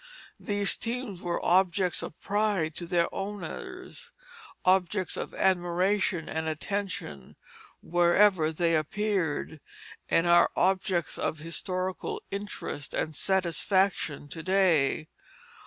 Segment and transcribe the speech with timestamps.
[0.39, 4.11] These teams were objects of pride to their owners,
[4.65, 7.35] objects of admiration and attention
[7.83, 9.61] wherever they appeared,
[10.09, 15.07] and are objects of historical interest and satisfaction to day.